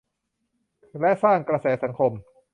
[0.99, 2.11] และสร้างกระแสสังคม